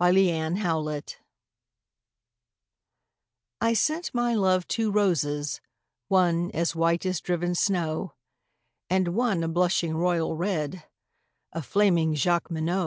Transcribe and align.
The 0.00 0.14
White 0.14 0.56
Flag 0.98 1.02
I 3.60 3.74
sent 3.74 4.14
my 4.14 4.34
love 4.34 4.66
two 4.66 4.90
roses, 4.90 5.60
one 6.08 6.50
As 6.52 6.74
white 6.74 7.04
as 7.04 7.20
driven 7.20 7.54
snow, 7.54 8.14
And 8.88 9.08
one 9.08 9.42
a 9.44 9.48
blushing 9.48 9.94
royal 9.94 10.38
red, 10.38 10.84
A 11.52 11.60
flaming 11.60 12.14
Jacqueminot. 12.14 12.82